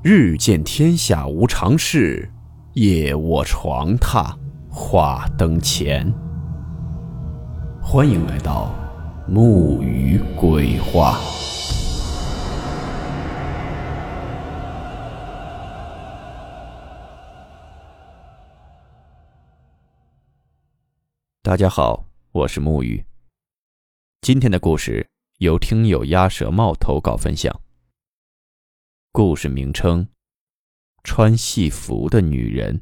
[0.00, 2.30] 日见天下无常事，
[2.74, 4.32] 夜卧床榻
[4.70, 6.08] 话灯前。
[7.82, 8.72] 欢迎来到
[9.26, 11.18] 木鱼鬼话。
[21.42, 23.04] 大家好，我是木鱼。
[24.20, 25.08] 今天的故事
[25.38, 27.52] 由听友鸭舌帽投稿分享。
[29.18, 30.06] 故事名称：
[31.02, 32.80] 穿戏服的女人。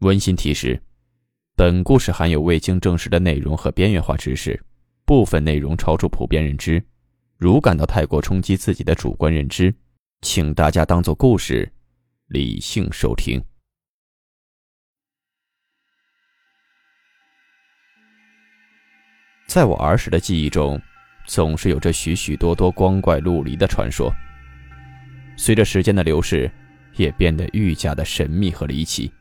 [0.00, 0.78] 温馨提示：
[1.56, 4.62] 本故事含有未经证实的内容和边缘化知识，
[5.06, 6.84] 部分内容超出普遍认知。
[7.38, 9.74] 如感到太过冲击自己的主观认知，
[10.20, 11.72] 请大家当做故事，
[12.26, 13.42] 理性收听。
[19.46, 20.78] 在我儿时的记忆中。
[21.28, 24.10] 总是有着许许多多光怪陆离的传说。
[25.36, 26.50] 随着时间的流逝，
[26.96, 29.12] 也变得愈加的神秘和离奇。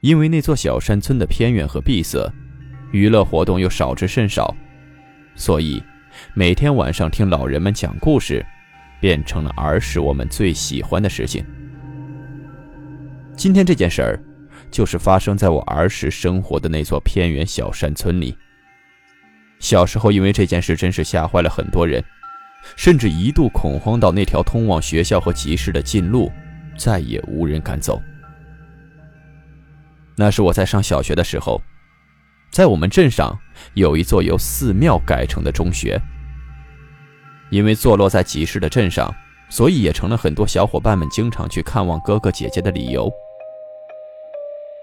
[0.00, 2.32] 因为那座小山村的偏远和闭塞，
[2.92, 4.54] 娱乐活动又少之甚少，
[5.34, 5.82] 所以
[6.32, 8.46] 每天晚上听老人们讲故事，
[9.00, 11.44] 变成了儿时我们最喜欢的事情。
[13.36, 14.22] 今天这件事儿，
[14.70, 18.36] 就是发生在我儿时生活的那座偏远小山村里。
[19.60, 22.02] 小时候，因为这件事真是吓坏了很多人，
[22.76, 26.32] 甚至一度恐慌到那条通往学校和集市的近路
[26.76, 28.00] 再也无人敢走。
[30.16, 31.60] 那是我在上小学的时候，
[32.50, 33.38] 在我们镇上
[33.74, 36.00] 有一座由寺庙改成的中学，
[37.50, 39.14] 因为坐落在集市的镇上，
[39.50, 43.10] 所以也成了很多小伙伴们经常去看望哥哥姐姐的理由。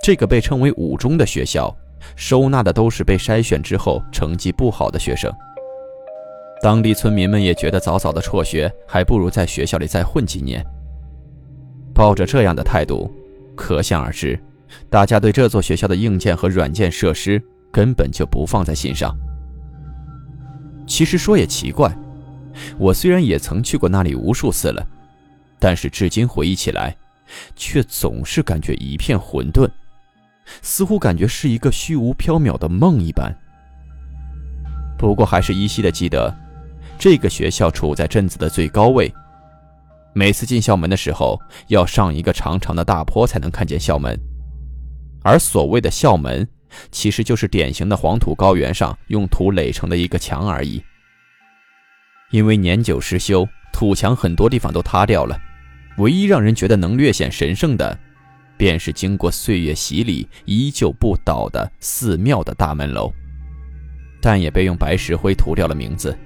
[0.04, 1.76] 这个被称为五中的学校。
[2.16, 5.32] 收纳的都是被筛选之后成绩不好的学生。
[6.62, 10.66] 当地村民们也觉得早早的辍学，还不如在学校里再混几年。
[11.94, 13.12] 抱着这样的态度，
[13.56, 14.40] 可想而知，
[14.90, 17.42] 大家对这座学校的硬件和软件设施
[17.72, 19.16] 根本就不放在心上。
[20.88, 21.96] 其实说也奇怪，
[22.78, 24.86] 我虽然也曾去过那里无数次了，
[25.60, 26.96] 但是至今回忆起来，
[27.56, 29.70] 却总是感觉一片混沌。
[30.62, 33.36] 似乎感觉是一个虚无缥缈的梦一般。
[34.98, 36.34] 不过还是依稀的记得，
[36.98, 39.14] 这个学校处在镇子的最高位，
[40.14, 44.18] 每次进校门的时候要上一个长长的大坡才能看见校门。
[45.24, 46.48] 而所谓的校门，
[46.92, 50.84] 其实就是典型的黄土高原上用土垒成的一个墙而已。
[52.32, 55.40] 因为年久失修，土墙很多地方都塌掉了，
[55.98, 57.98] 唯一让人觉得能略显神圣的。
[58.58, 63.14] 便是经过岁月洗礼依旧不倒的寺庙的大门楼，
[64.20, 66.18] 但也被用白石灰涂掉了名字，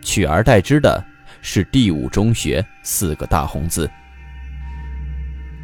[0.00, 1.04] 取而代之的
[1.42, 3.88] 是“第五中学”四个大红字。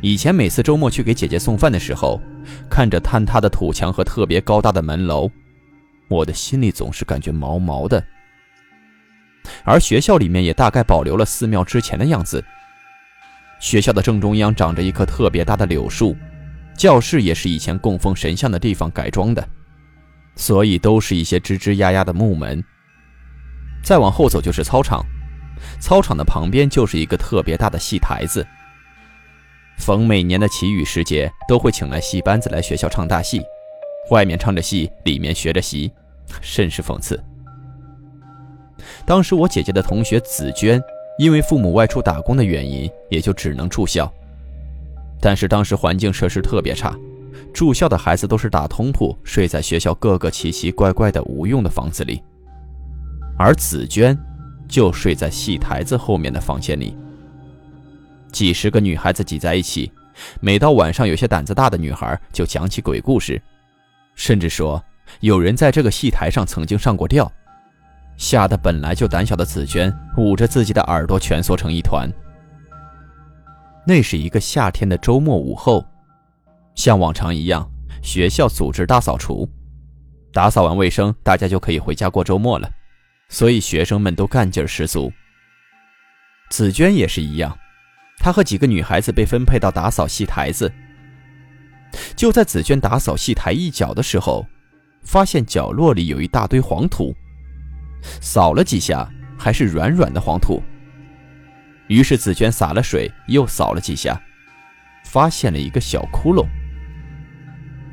[0.01, 2.21] 以前每次周末去给姐姐送饭的时候，
[2.71, 5.29] 看着坍塌的土墙和特别高大的门楼，
[6.09, 8.05] 我的心里总是感觉毛毛的。
[9.65, 12.45] 而学校里面也大概保留了寺庙之前的样子。
[13.61, 16.17] 学校的正中央长着一棵特别大的柳树，
[16.77, 19.47] 教室也是以前供奉神像的地方改装的，
[20.37, 22.63] 所以都是一些吱吱呀呀的木门。
[23.83, 25.05] 再往后走就是操场，
[25.81, 28.47] 操场的旁边就是一个特别大的戏台子。
[29.77, 33.43] 逢每年的祈雨时节，都会请来戏班子来学校唱大戏，
[34.11, 35.93] 外面唱着戏，里面学着习，
[36.41, 37.23] 甚是讽刺。
[39.05, 40.81] 当时我姐姐的同学紫娟。
[41.19, 44.11] 因为父母外出打工的原因，也就只能住校。
[45.21, 46.97] 但是当时环境设施特别差，
[47.53, 52.23] 住校的孩子都是打通铺，睡在学校各个奇奇怪怪的无用的房子里。
[53.37, 54.17] 而紫娟，
[54.69, 56.97] 就睡在戏台子后面的房间里。
[58.31, 59.91] 几十个女孩子挤在一起，
[60.41, 63.43] 每到晚上，有些胆子大的女孩就讲起鬼故事，
[64.15, 64.81] 甚至说
[65.19, 67.31] 有人在这个戏台上曾经上过吊。
[68.19, 72.11] 吓得本来就胆小的紫娟捂着自己的耳朵蜷缩成一团。
[73.87, 75.83] 那是一个夏天的周末午后，
[76.75, 77.67] 像往常一样，
[78.03, 79.49] 学校组织大扫除，
[80.33, 82.69] 打扫完卫生，大家就可以回家过周末了，
[83.29, 85.11] 所以学生们都干劲十足。
[86.51, 87.57] 紫娟也是一样，
[88.19, 90.71] 她和几个女孩子被分配到打扫戏台子。
[92.17, 94.45] 就在紫娟打扫戏台一角的时候，
[95.03, 97.15] 发现角落里有一大堆黄土。
[98.21, 99.09] 扫了几下，
[99.39, 100.63] 还是软软的黄土。
[101.89, 104.21] 于是紫娟洒了水，又扫了几下，
[105.05, 106.47] 发现了一个小窟窿。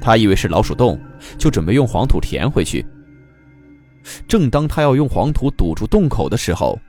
[0.01, 0.99] 她以为是老鼠洞，
[1.37, 2.85] 就准备用黄土填回去。
[4.27, 6.79] 正当她要用黄土堵住洞口的时候，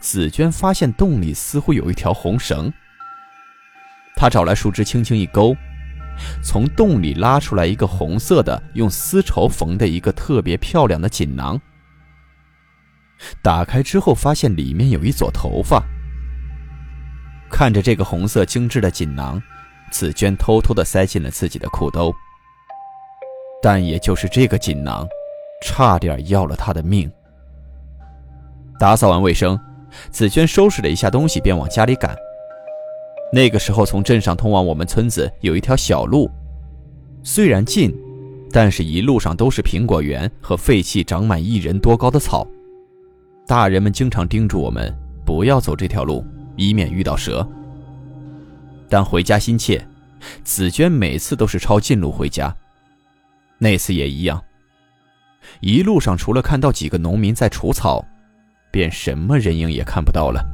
[0.00, 2.72] 紫娟发现洞里似乎有一条红绳。
[4.16, 5.54] 她找来树枝，轻轻一勾，
[6.42, 11.60] 从洞里拉出来一个红色的、用丝绸缝的一个特别漂亮的锦囊。
[13.42, 15.82] 打开之后，发现里面有一撮头发。
[17.50, 19.40] 看着这个红色精致的锦囊，
[19.90, 22.12] 紫娟偷偷地塞进了自己的裤兜。
[23.62, 25.06] 但也就是这个锦囊，
[25.62, 27.10] 差点要了她的命。
[28.78, 29.58] 打扫完卫生，
[30.10, 32.14] 紫娟收拾了一下东西，便往家里赶。
[33.32, 36.30] 那个时候，从镇上通往我们村子有一条小路，
[37.22, 37.92] 虽然近，
[38.52, 42.46] 但是一路上都是苹果园和废弃、长满一人多高的草。
[43.46, 44.92] 大人们经常叮嘱我们
[45.24, 46.26] 不要走这条路，
[46.56, 47.46] 以免遇到蛇。
[48.88, 49.86] 但回家心切，
[50.42, 52.54] 紫娟每次都是抄近路回家。
[53.58, 54.42] 那次也一样。
[55.60, 58.04] 一路上除了看到几个农民在除草，
[58.72, 60.44] 便什么人影也看不到了。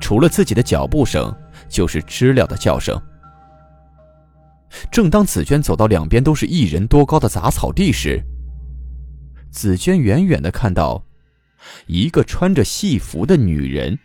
[0.00, 1.32] 除了自己的脚步声，
[1.68, 3.00] 就是知了的叫声。
[4.90, 8.20] 正当紫娟走到两边都是一人多高的杂草地时，
[9.52, 11.00] 紫娟远远的看到。
[11.86, 13.98] 一个穿着戏服的女人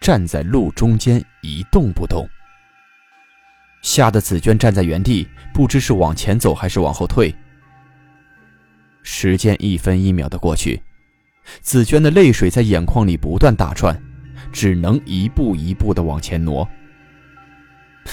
[0.00, 2.28] 站在路中间一动不动，
[3.82, 7.34] 吓得紫娟站在原地，不知是往前走还是往后退。
[9.02, 10.80] 时间一分一秒的过去，
[11.60, 14.00] 紫娟的泪水在眼眶里不断打转，
[14.52, 16.68] 只能一步一步的往前挪。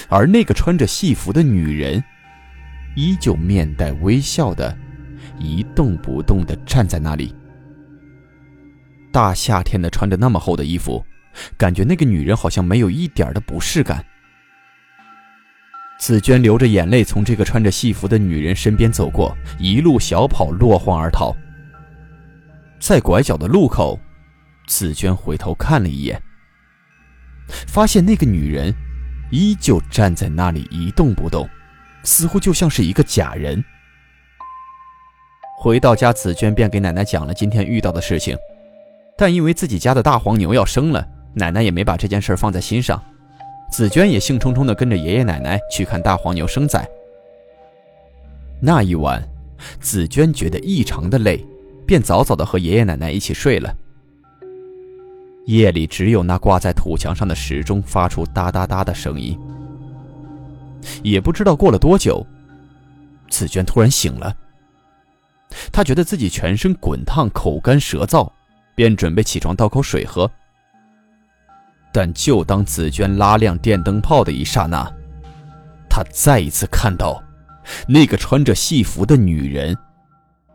[0.07, 2.03] 而那个穿着戏服的女人，
[2.95, 4.75] 依旧面带微笑的，
[5.39, 7.33] 一动不动的站在那里。
[9.11, 11.03] 大夏天的穿着那么厚的衣服，
[11.57, 14.05] 感觉那个女人好像没有一点的不适感。
[15.99, 21.35] 紫娟流着眼泪从这个穿着戏服的女人身边走过，一路小跑落荒而逃。
[22.79, 23.99] 在拐角的路口，
[24.67, 26.21] 紫娟回头看了一眼，
[27.67, 28.73] 发现那个女人
[29.31, 31.49] 依旧站在那里一动不动，
[32.03, 33.61] 似乎就像是一个假人。
[35.57, 38.37] 回到家，紫娟便给奶奶讲了今天遇到的事情。
[39.19, 43.03] 但因为自己家的大黄牛要生了，奶奶也没把这件事放在心上。
[43.69, 46.87] 紫娟也兴冲冲地跟着爷爷奶奶去看大黄牛生崽。
[48.61, 49.21] 那一晚，
[49.81, 51.45] 紫娟觉得异常的累，
[51.85, 53.75] 便早早地和爷爷奶奶一起睡了。
[55.47, 59.37] 夜里只有那挂在土墙上的时钟发出哒哒哒的声音。
[61.03, 62.25] 也不知道过了多久，
[63.29, 64.33] 紫娟突然醒了。
[65.73, 68.31] 她觉得自己全身滚烫，口干舌燥。
[68.79, 70.31] 便准备起床倒口水喝，
[71.91, 74.89] 但就当紫娟拉亮电灯泡的一刹那，
[75.89, 77.21] 她再一次看到
[77.89, 79.77] 那个穿着戏服的女人，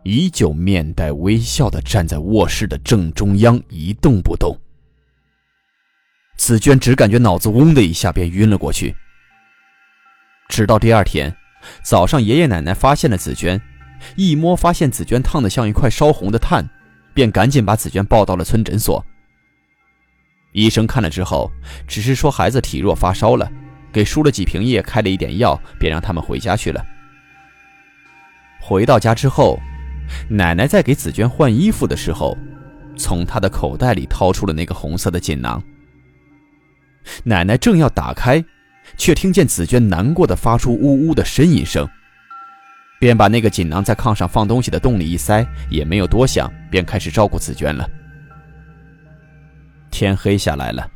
[0.01, 4.57] 依旧面带微笑的站在卧室的正中央一动不动。
[6.35, 8.95] 紫娟只感觉脑子嗡的一下便晕了过去。
[10.49, 11.31] 直到第二天
[11.83, 13.61] 早上，爷爷奶奶发现了紫娟，
[14.15, 16.67] 一摸发现紫娟烫得像一块烧红的炭。
[17.15, 19.03] 便赶紧把紫娟抱到了村诊所。
[20.51, 21.51] 医生看了之后，
[21.87, 23.51] 只是说孩子体弱发烧了，
[23.91, 26.85] 给输了几瓶液，开了一点药，便让他们回家去了。
[28.61, 29.59] 回到家之后，
[30.29, 32.37] 奶奶在给紫娟换衣服的时候，
[32.97, 35.61] 从她的口袋里掏出了那个红色的锦囊。
[37.23, 38.43] 奶奶正要打开，
[38.97, 41.87] 却听见紫娟难过的发出呜呜的呻吟声。
[43.05, 47.87] 便把那个锦囊在炕上放东西的洞里一塞，也没有多想，便开始照顾紫娟了。
[49.91, 50.89] 天黑下来了，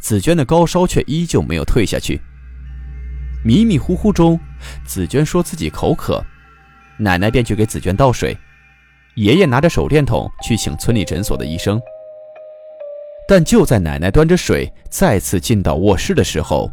[0.00, 2.18] 紫娟的高烧却依旧没有退下去。
[3.44, 4.40] 迷迷糊糊中，
[4.86, 6.24] 紫娟说自己口渴，
[6.96, 8.34] 奶奶便去给紫娟倒水，
[9.16, 11.78] 爷爷拿着手电筒去请村里诊所的医生。
[13.28, 16.72] 但就在奶奶端着水再次进到卧室的时候，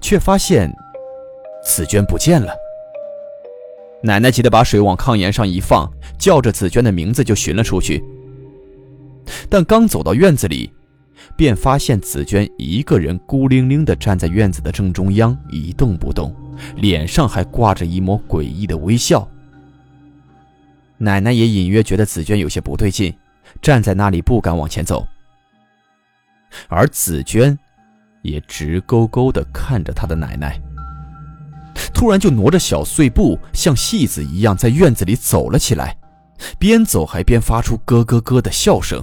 [0.00, 0.74] 却发现
[1.62, 2.61] 紫娟不见了。
[4.02, 8.02] 奶奶急得把水往炕沿上一放，叫着紫娟的名字就寻了出去。
[9.48, 10.72] 但刚走到院子里，
[11.36, 16.34] 便发现紫娟一个人孤零零地站在院子的正中央，一动不动，
[16.76, 19.26] 脸上还挂着一抹诡异的微笑。
[20.98, 23.14] 奶奶也隐约觉得紫娟有些不对劲，
[23.60, 25.06] 站在那里不敢往前走。
[26.68, 27.56] 而紫娟，
[28.22, 30.60] 也直勾勾地看着她的奶奶。
[32.02, 35.96] 突然就挪着小碎步，像戏子一样在院子里走了起来，
[36.58, 39.00] 边走还边发出咯咯咯的笑声。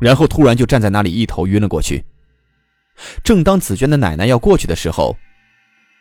[0.00, 2.02] 然后突然就站在那里，一头晕了过去。
[3.22, 5.14] 正当紫娟的奶奶要过去的时候，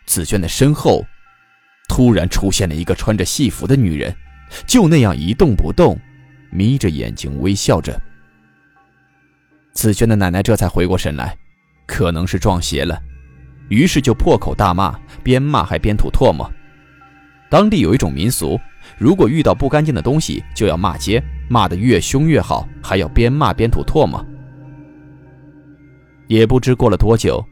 [0.06, 1.04] 紫娟的身后
[1.90, 4.16] 突然出现了一个穿着戏服的女人，
[4.66, 6.00] 就那样一动不动，
[6.52, 8.02] 眯着眼睛微笑着。
[9.74, 11.38] 紫娟的奶奶这才回过神来，
[11.86, 12.98] 可能是撞邪了，
[13.68, 16.48] 于是就破口大骂，边骂还边吐唾沫。
[17.50, 18.60] 当地有一种民俗，
[18.96, 24.24] 如果遇到不干净的东西，就要骂街，骂得越凶越好，还要边骂边吐唾沫。
[26.28, 27.44] 也不知过了多久，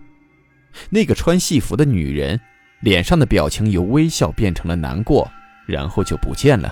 [0.91, 2.39] 那个穿戏服的女人
[2.81, 5.27] 脸上的表情由微笑变成了难过，
[5.65, 6.71] 然后就不见了。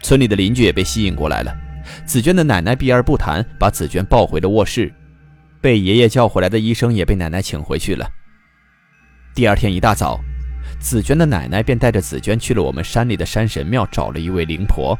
[0.00, 1.52] 村里的邻居也被吸引过来了，
[2.04, 4.92] 紫娟的奶奶避而不谈，把紫娟抱回了卧室。
[5.60, 8.08] 被爷爷叫回来的医生也被奶奶请回去了。
[9.34, 10.18] 第二天一大早。
[10.80, 14.98] 紫娟的奶奶便带着紫娟去了我们山里的山神庙，找了一位灵婆，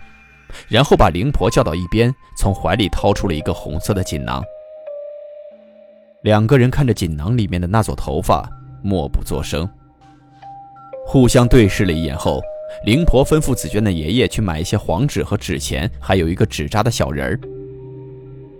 [0.68, 4.42] 然后把灵婆叫到一边，从怀里掏出了一个红色的锦囊。
[6.22, 8.46] 两个人看着锦囊里面的那撮头发，
[8.82, 9.68] 默不作声。
[11.06, 12.42] 互相对视了一眼后，
[12.84, 17.40] 灵婆吩咐紫娟的爷爷去买一些黄纸和纸钱，还有一个纸扎的小人儿。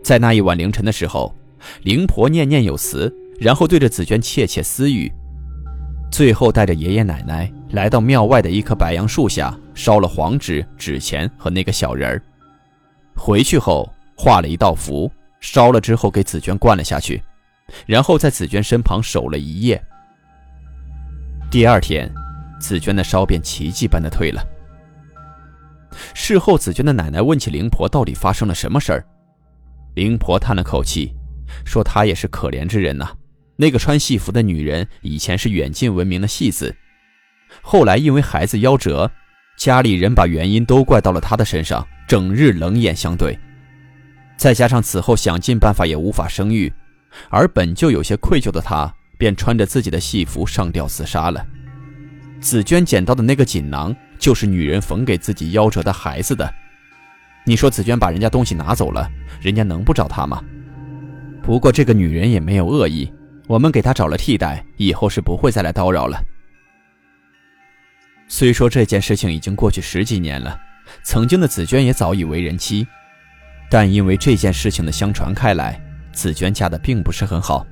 [0.03, 1.35] 在那一晚凌晨的时候，
[1.83, 5.13] 灵婆念念有词，然后对着紫娟窃窃私语。
[6.11, 12.23] 最后带着爷爷奶奶来到庙外的一棵白杨树下，烧了黄纸、纸钱和那个小人儿。
[13.15, 17.23] 回去后画了一道符，烧了之后给紫娟灌了下去，
[17.87, 19.83] 然后在紫娟身旁守了一夜。
[21.51, 22.13] 第二天，
[22.61, 24.43] 紫娟的烧便奇迹般的退了。
[26.15, 29.05] 事后，紫娟的奶奶问起灵婆到底发生了什么事儿，
[29.95, 31.15] 灵婆叹了口气，
[31.65, 33.11] 说她也是可怜之人呐。
[33.61, 36.75] 那个穿戏服的女人以前是远近闻名的戏子，
[37.61, 39.11] 后来因为孩子夭折，
[39.59, 43.39] 家里人把原因都怪到了她的身上，整日冷眼相对。
[44.39, 46.73] 再加上此后想尽办法也无法生育，
[47.29, 51.47] 而本就有些愧疚的她，便穿着自己的戏服上吊自杀了。
[52.41, 56.51] 紫娟捡到的那个锦囊，就是女人缝给自己夭折的孩子的。
[57.45, 59.07] 你说紫娟把人家东西拿走了，
[59.39, 60.43] 人家能不找她吗？
[61.43, 63.13] 不过这个女人也没有恶意。
[63.51, 66.23] 我们给他找了替代，以后是不会再来叨扰了。
[68.29, 70.57] 虽说这件事情已经过去十几年了，
[71.03, 72.87] 曾经的紫娟也早已为人妻，
[73.69, 77.67] 但因为这件事情的相传开来，紫娟嫁的并不是很好，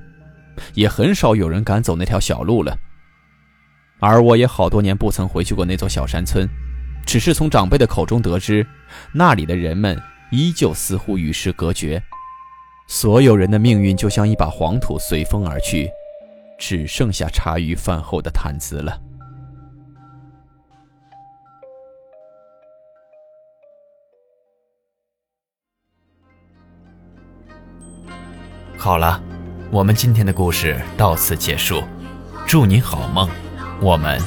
[0.73, 2.77] 也很少有人敢走那条小路了。
[4.01, 6.45] 而我也好多年不曾回去过那座小山村，
[7.05, 8.67] 只是从长辈的口中得知，
[9.13, 9.97] 那里的人们
[10.29, 12.03] 依旧似乎与世隔绝。
[12.91, 15.87] 所有人的命运就像一把黄土随风而去，
[16.57, 18.99] 只剩下茶余饭后的谈资了。
[28.75, 29.21] 好了，
[29.71, 31.83] 我们今天的故事到此结束，
[32.47, 33.29] 祝你好梦，
[33.79, 34.19] 我们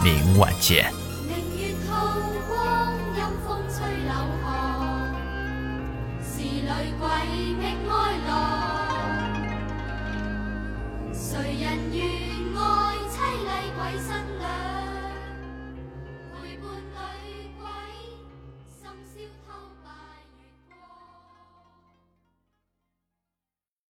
[0.00, 1.05] 明晚见。